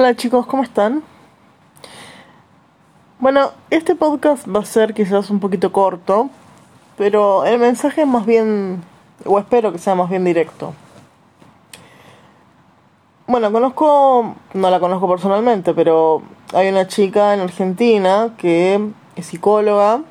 [0.00, 1.02] Hola chicos, ¿cómo están?
[3.18, 6.30] Bueno, este podcast va a ser quizás un poquito corto,
[6.96, 8.84] pero el mensaje es más bien,
[9.24, 10.72] o espero que sea más bien directo.
[13.26, 16.22] Bueno, conozco, no la conozco personalmente, pero
[16.54, 20.02] hay una chica en Argentina que es psicóloga,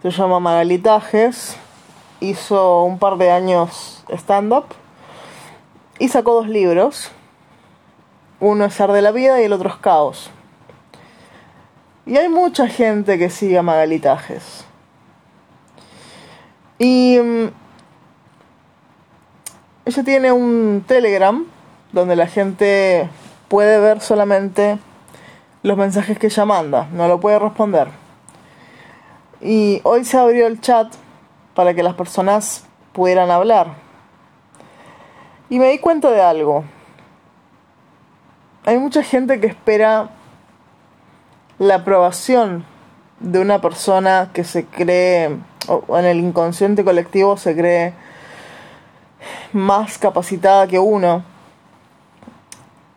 [0.00, 1.56] se llama Magalitajes,
[2.20, 4.66] hizo un par de años stand-up
[5.98, 7.10] y sacó dos libros
[8.40, 10.30] uno es Ar de la Vida y el otro es Caos.
[12.06, 14.64] Y hay mucha gente que sigue a Magalitajes.
[16.78, 17.48] Y mm,
[19.84, 21.44] ella tiene un Telegram
[21.92, 23.08] donde la gente
[23.48, 24.78] puede ver solamente
[25.62, 27.88] los mensajes que ella manda, no lo puede responder.
[29.42, 30.92] Y hoy se abrió el chat
[31.54, 33.74] para que las personas pudieran hablar.
[35.50, 36.64] Y me di cuenta de algo
[38.70, 40.10] hay mucha gente que espera
[41.58, 42.64] la aprobación
[43.18, 47.94] de una persona que se cree, o en el inconsciente colectivo se cree
[49.52, 51.24] más capacitada que uno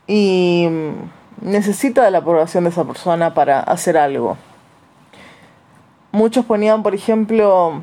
[0.05, 0.69] y
[1.41, 4.37] necesita la aprobación de esa persona para hacer algo.
[6.11, 7.81] Muchos ponían, por ejemplo,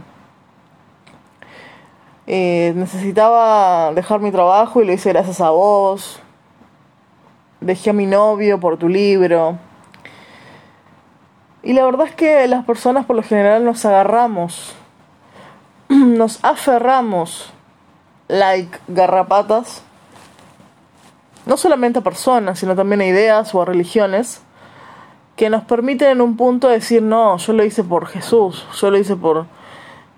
[2.29, 6.21] eh, necesitaba dejar mi trabajo y lo hice gracias a vos
[7.61, 9.59] dejé a mi novio por tu libro.
[11.63, 14.75] Y la verdad es que las personas por lo general nos agarramos,
[15.89, 17.53] nos aferramos,
[18.29, 19.83] like garrapatas,
[21.47, 24.43] no solamente a personas, sino también a ideas o a religiones,
[25.37, 28.99] que nos permiten en un punto decir, no, yo lo hice por Jesús, yo lo
[28.99, 29.47] hice por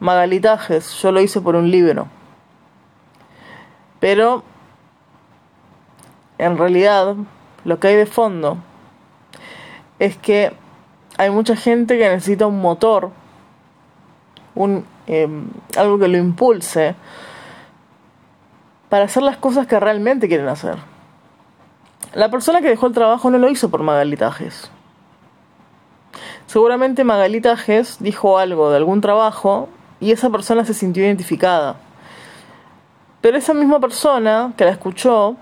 [0.00, 2.08] Magalitajes, yo lo hice por un libro.
[4.00, 4.42] Pero
[6.38, 7.16] en realidad
[7.64, 8.58] lo que hay de fondo
[9.98, 10.52] es que
[11.18, 13.10] hay mucha gente que necesita un motor,
[14.54, 16.94] un, em, algo que lo impulse
[18.88, 20.76] para hacer las cosas que realmente quieren hacer.
[22.14, 24.70] La persona que dejó el trabajo no lo hizo por Magalitajes.
[26.46, 29.68] Seguramente Magalitajes dijo algo de algún trabajo
[30.00, 31.76] y esa persona se sintió identificada.
[33.22, 35.36] Pero esa misma persona que la escuchó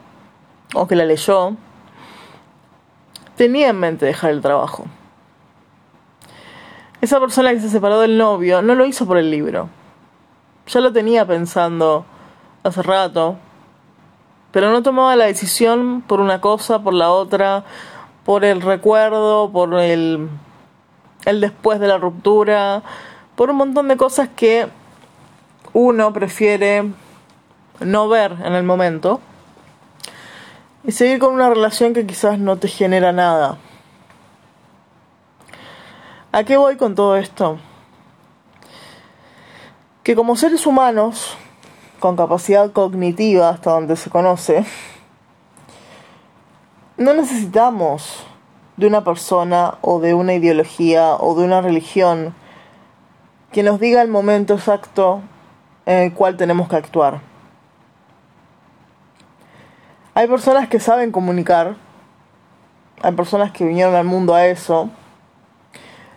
[0.75, 1.56] o que la leyó,
[3.36, 4.84] tenía en mente dejar el trabajo.
[7.00, 9.69] Esa persona que se separó del novio no lo hizo por el libro.
[10.66, 12.04] Ya lo tenía pensando
[12.62, 13.36] hace rato,
[14.53, 17.64] pero no tomaba la decisión por una cosa, por la otra,
[18.25, 20.28] por el recuerdo, por el,
[21.25, 22.82] el después de la ruptura,
[23.34, 24.69] por un montón de cosas que
[25.72, 26.92] uno prefiere
[27.80, 29.20] no ver en el momento
[30.84, 33.58] y seguir con una relación que quizás no te genera nada.
[36.32, 37.58] ¿A qué voy con todo esto?
[40.02, 41.36] Que como seres humanos,
[41.98, 44.64] con capacidad cognitiva hasta donde se conoce,
[46.97, 48.24] no necesitamos
[48.76, 52.34] de una persona o de una ideología o de una religión
[53.52, 55.20] que nos diga el momento exacto
[55.84, 57.29] en el cual tenemos que actuar.
[60.20, 61.76] Hay personas que saben comunicar,
[63.00, 64.91] hay personas que vinieron al mundo a eso,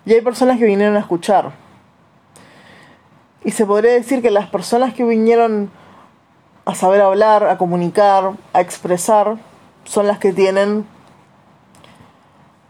[0.06, 1.52] y hay personas que vinieron a escuchar.
[3.46, 5.72] Y se podría decir que las personas que vinieron
[6.66, 9.38] a saber hablar, a comunicar, a expresar,
[9.86, 10.86] son las que tienen,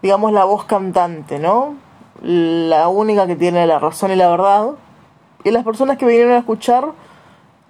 [0.02, 1.74] digamos, la voz cantante, ¿no?
[2.22, 4.68] La única que tiene la razón y la verdad.
[5.42, 6.92] Y las personas que vinieron a escuchar,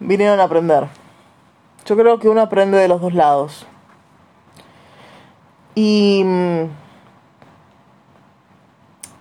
[0.01, 1.04] vinieron a aprender.
[1.85, 3.67] Yo creo que uno aprende de los dos lados.
[5.75, 6.65] Y mm,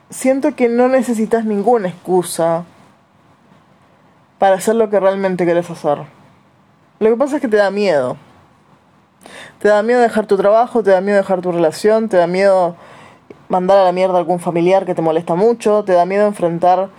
[0.09, 2.63] siento que no necesitas ninguna excusa
[4.38, 6.00] para hacer lo que realmente quieres hacer.
[7.00, 8.18] Lo que pasa es que te da miedo.
[9.59, 12.75] Te da miedo dejar tu trabajo, te da miedo dejar tu relación, te da miedo
[13.50, 16.89] mandar a la mierda a algún familiar que te molesta mucho, te da miedo enfrentar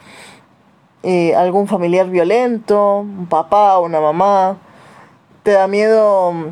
[1.02, 4.56] eh, algún familiar violento, un papá, una mamá,
[5.44, 6.46] te da miedo mm,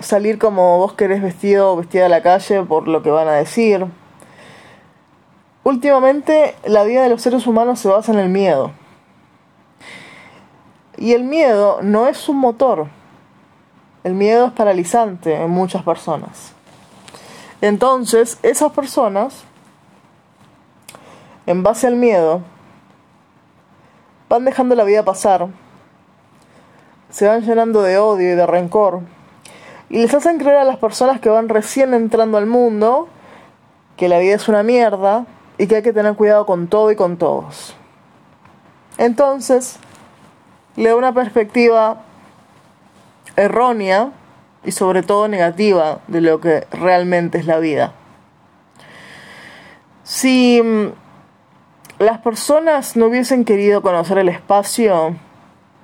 [0.00, 3.32] salir como vos querés vestido o vestida a la calle por lo que van a
[3.32, 3.86] decir.
[5.62, 8.72] Últimamente la vida de los seres humanos se basa en el miedo.
[10.98, 12.88] Y el miedo no es un motor.
[14.02, 16.52] El miedo es paralizante en muchas personas.
[17.60, 19.44] Entonces, esas personas,
[21.46, 22.42] en base al miedo,
[24.28, 25.48] van dejando la vida pasar
[27.14, 29.02] se van llenando de odio y de rencor
[29.88, 33.06] y les hacen creer a las personas que van recién entrando al mundo
[33.96, 35.24] que la vida es una mierda
[35.56, 37.76] y que hay que tener cuidado con todo y con todos.
[38.98, 39.78] Entonces,
[40.74, 41.98] le da una perspectiva
[43.36, 44.10] errónea
[44.64, 47.92] y sobre todo negativa de lo que realmente es la vida.
[50.02, 50.86] Si mm,
[52.00, 55.14] las personas no hubiesen querido conocer el espacio,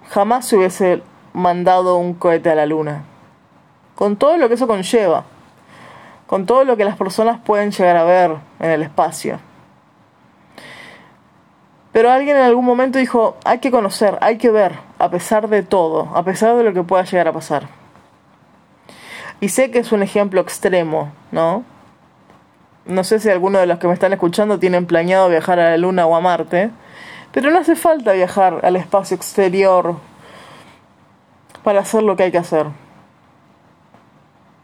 [0.09, 3.05] jamás se hubiese mandado un cohete a la luna.
[3.95, 5.25] Con todo lo que eso conlleva,
[6.27, 9.39] con todo lo que las personas pueden llegar a ver en el espacio.
[11.93, 15.63] Pero alguien en algún momento dijo, hay que conocer, hay que ver, a pesar de
[15.63, 17.69] todo, a pesar de lo que pueda llegar a pasar.
[19.41, 21.65] Y sé que es un ejemplo extremo, ¿no?
[22.85, 25.77] No sé si alguno de los que me están escuchando tienen planeado viajar a la
[25.79, 26.71] Luna o a Marte,
[27.33, 29.97] pero no hace falta viajar al espacio exterior
[31.63, 32.67] para hacer lo que hay que hacer.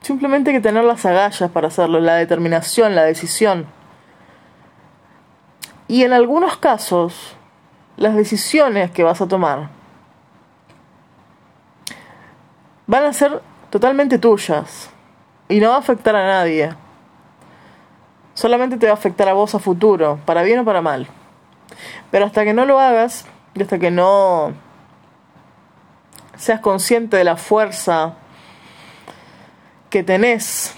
[0.00, 3.66] Simplemente hay que tener las agallas para hacerlo, la determinación, la decisión.
[5.88, 7.37] Y en algunos casos,
[7.96, 9.69] las decisiones que vas a tomar
[12.87, 14.90] van a ser totalmente tuyas
[15.48, 16.70] y no va a afectar a nadie.
[18.34, 21.06] Solamente te va a afectar a vos a futuro, para bien o para mal.
[22.10, 24.52] Pero hasta que no lo hagas y hasta que no
[26.37, 28.15] seas consciente de la fuerza
[29.91, 30.75] que tenés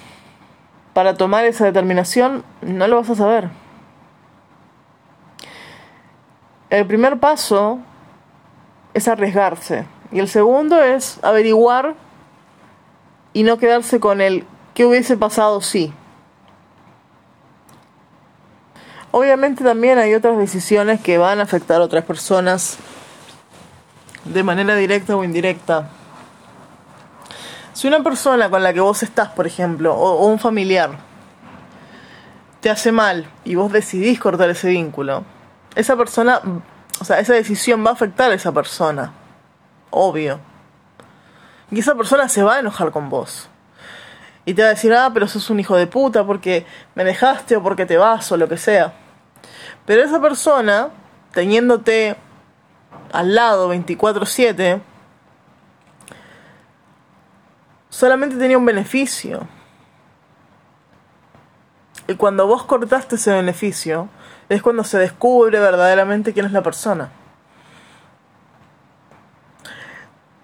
[0.92, 3.50] para tomar esa determinación, no lo vas a saber.
[6.70, 7.78] El primer paso
[8.94, 11.94] es arriesgarse y el segundo es averiguar
[13.32, 14.44] y no quedarse con el
[14.74, 15.92] qué hubiese pasado si.
[19.10, 22.78] Obviamente también hay otras decisiones que van a afectar a otras personas
[24.32, 25.88] de manera directa o indirecta.
[27.72, 30.90] Si una persona con la que vos estás, por ejemplo, o, un familiar,
[32.60, 35.24] te hace mal y vos decidís cortar ese vínculo,
[35.76, 36.40] esa persona,
[37.00, 39.12] o sea, esa decisión va a afectar a esa persona.
[39.90, 40.40] Obvio.
[41.70, 43.48] Y esa persona se va a enojar con vos.
[44.44, 47.56] Y te va a decir, ah, pero sos un hijo de puta porque me dejaste
[47.56, 48.94] o porque te vas o lo que sea.
[49.86, 50.88] Pero esa persona,
[51.32, 52.16] teniéndote
[53.12, 54.80] al lado 24/7,
[57.88, 59.46] solamente tenía un beneficio.
[62.06, 64.08] Y cuando vos cortaste ese beneficio,
[64.48, 67.10] es cuando se descubre verdaderamente quién es la persona.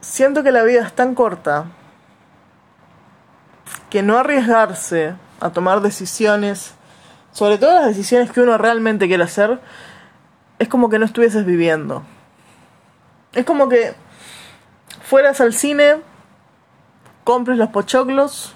[0.01, 1.65] Siento que la vida es tan corta
[3.89, 6.75] que no arriesgarse a tomar decisiones,
[7.33, 9.61] sobre todo las decisiones que uno realmente quiere hacer,
[10.59, 12.03] es como que no estuvieses viviendo.
[13.35, 13.95] Es como que
[15.03, 15.97] fueras al cine,
[17.25, 18.55] compres los pochoclos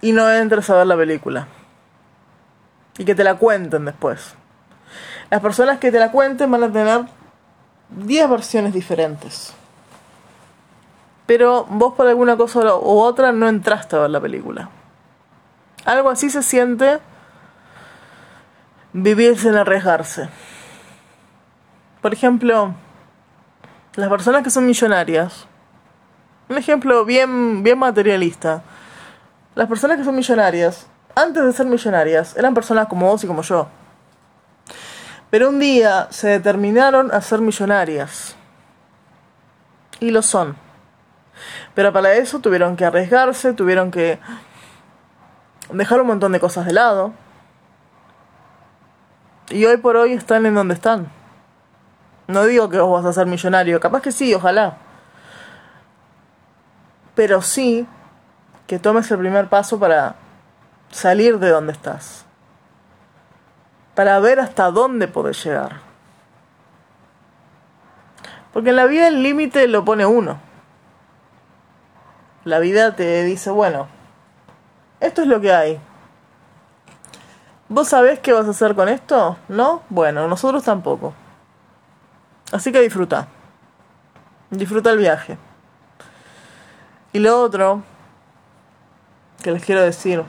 [0.00, 1.48] y no entres a ver la película
[2.98, 4.34] y que te la cuenten después.
[5.30, 7.04] Las personas que te la cuenten van a tener
[7.90, 9.52] 10 versiones diferentes.
[11.26, 14.70] Pero vos por alguna cosa u otra no entraste a ver la película.
[15.84, 17.00] Algo así se siente
[18.92, 20.28] vivir sin arriesgarse.
[22.00, 22.74] Por ejemplo,
[23.96, 25.46] las personas que son millonarias.
[26.48, 28.62] Un ejemplo bien, bien materialista.
[29.54, 30.86] Las personas que son millonarias
[31.18, 33.68] antes de ser millonarias, eran personas como vos y como yo.
[35.30, 38.36] Pero un día se determinaron a ser millonarias.
[39.98, 40.56] Y lo son.
[41.74, 44.18] Pero para eso tuvieron que arriesgarse, tuvieron que
[45.72, 47.14] dejar un montón de cosas de lado.
[49.48, 51.10] Y hoy por hoy están en donde están.
[52.28, 54.78] No digo que vos vas a ser millonario, capaz que sí, ojalá.
[57.14, 57.86] Pero sí
[58.66, 60.16] que tomes el primer paso para
[60.90, 62.24] salir de donde estás,
[63.94, 65.80] para ver hasta dónde podés llegar.
[68.52, 70.40] Porque en la vida el límite lo pone uno.
[72.44, 73.86] La vida te dice, bueno,
[75.00, 75.80] esto es lo que hay.
[77.68, 79.36] ¿Vos sabés qué vas a hacer con esto?
[79.48, 79.82] ¿No?
[79.90, 81.12] Bueno, nosotros tampoco.
[82.52, 83.28] Así que disfruta.
[84.50, 85.38] Disfruta el viaje.
[87.12, 87.82] Y lo otro
[89.42, 90.24] que les quiero decir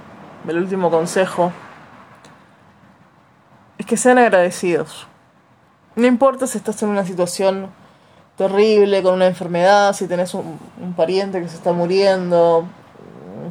[0.48, 1.52] el último consejo,
[3.78, 5.08] es que sean agradecidos.
[5.96, 7.70] No importa si estás en una situación
[8.38, 10.60] terrible, con una enfermedad, si tenés un,
[10.96, 12.68] pariente que se está muriendo,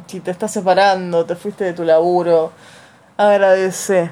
[0.07, 2.51] si te estás separando, te fuiste de tu laburo,
[3.17, 4.11] agradece.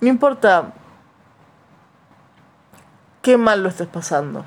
[0.00, 0.72] No importa
[3.22, 4.44] qué mal lo estés pasando.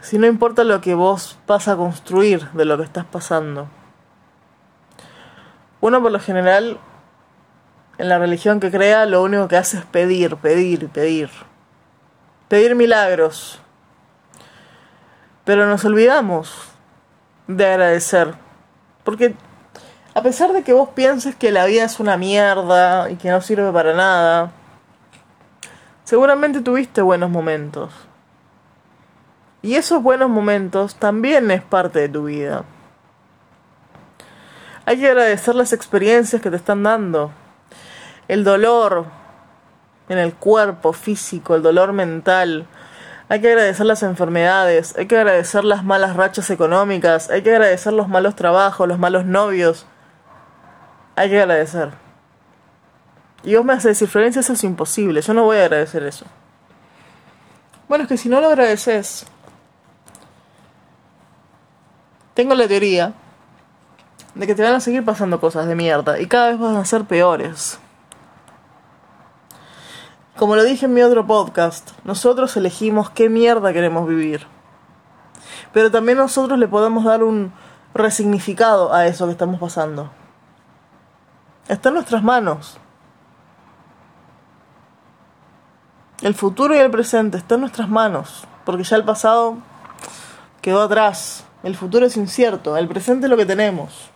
[0.00, 3.68] Si no importa lo que vos vas a construir de lo que estás pasando.
[5.80, 6.78] Uno por lo general,
[7.96, 11.30] en la religión que crea, lo único que hace es pedir, pedir, pedir.
[12.48, 13.60] Pedir milagros.
[15.44, 16.54] Pero nos olvidamos
[17.46, 18.34] de agradecer.
[19.04, 19.34] Porque
[20.14, 23.40] a pesar de que vos pienses que la vida es una mierda y que no
[23.40, 24.52] sirve para nada,
[26.04, 27.92] seguramente tuviste buenos momentos.
[29.62, 32.64] Y esos buenos momentos también es parte de tu vida.
[34.86, 37.32] Hay que agradecer las experiencias que te están dando.
[38.28, 39.06] El dolor
[40.08, 42.66] en el cuerpo físico, el dolor mental,
[43.30, 47.94] hay que agradecer las enfermedades, hay que agradecer las malas rachas económicas, hay que agradecer
[47.94, 49.86] los malos trabajos, los malos novios.
[51.16, 52.03] Hay que agradecer.
[53.44, 56.24] Y vos me vas decir, Florencia, eso es imposible, yo no voy a agradecer eso.
[57.88, 59.26] Bueno, es que si no lo agradeces,
[62.32, 63.12] tengo la teoría
[64.34, 66.84] de que te van a seguir pasando cosas de mierda y cada vez van a
[66.86, 67.78] ser peores.
[70.36, 74.46] Como lo dije en mi otro podcast, nosotros elegimos qué mierda queremos vivir.
[75.72, 77.52] Pero también nosotros le podemos dar un
[77.92, 80.10] resignificado a eso que estamos pasando.
[81.68, 82.78] Está en nuestras manos.
[86.22, 89.58] El futuro y el presente está en nuestras manos, porque ya el pasado
[90.62, 91.44] quedó atrás.
[91.62, 94.10] El futuro es incierto, el presente es lo que tenemos.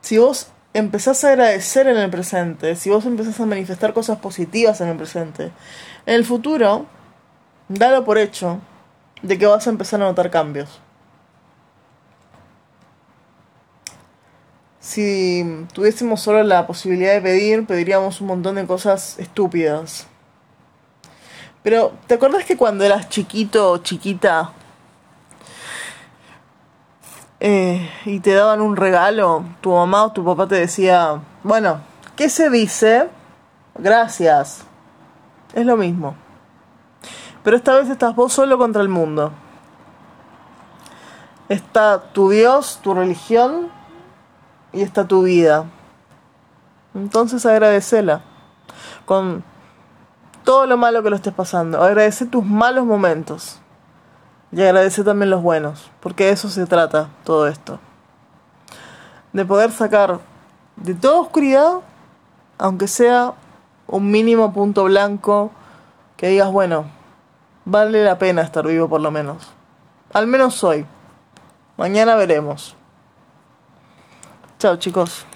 [0.00, 4.80] Si vos empezás a agradecer en el presente, si vos empezás a manifestar cosas positivas
[4.80, 5.52] en el presente,
[6.06, 6.86] en el futuro,
[7.68, 8.58] dalo por hecho
[9.22, 10.80] de que vas a empezar a notar cambios.
[14.80, 20.06] Si tuviésemos solo la posibilidad de pedir, pediríamos un montón de cosas estúpidas.
[21.66, 24.52] Pero, ¿te acuerdas que cuando eras chiquito o chiquita
[27.40, 31.80] eh, y te daban un regalo, tu mamá o tu papá te decía, bueno,
[32.14, 33.08] ¿qué se dice?
[33.74, 34.62] Gracias.
[35.54, 36.14] Es lo mismo.
[37.42, 39.32] Pero esta vez estás vos solo contra el mundo.
[41.48, 43.72] Está tu Dios, tu religión
[44.72, 45.64] y está tu vida.
[46.94, 48.20] Entonces agradecela.
[49.04, 49.42] Con
[50.46, 51.82] todo lo malo que lo estés pasando.
[51.82, 53.60] Agradece tus malos momentos.
[54.52, 57.80] Y agradece también los buenos, porque de eso se trata todo esto.
[59.32, 60.20] De poder sacar
[60.76, 61.80] de toda oscuridad,
[62.58, 63.34] aunque sea
[63.88, 65.50] un mínimo punto blanco,
[66.16, 66.86] que digas, bueno,
[67.64, 69.52] vale la pena estar vivo por lo menos.
[70.12, 70.86] Al menos hoy.
[71.76, 72.76] Mañana veremos.
[74.58, 75.26] Chao chicos.